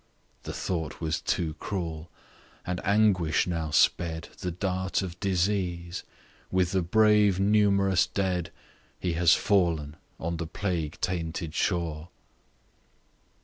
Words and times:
The 0.41 0.51
thought 0.53 0.99
was 0.99 1.21
too 1.21 1.53
cruel; 1.59 2.09
and 2.65 2.81
anguish 2.83 3.45
now 3.45 3.69
sped 3.69 4.29
The 4.39 4.49
dart 4.49 5.03
of 5.03 5.19
disease 5.19 6.01
With 6.49 6.71
the 6.71 6.81
brave 6.81 7.39
numerous 7.39 8.07
dead 8.07 8.51
He 8.99 9.13
has 9.13 9.35
fall'n 9.35 9.97
on 10.19 10.37
the 10.37 10.47
plague 10.47 10.97
tainted 11.01 11.53
shore. 11.53 12.09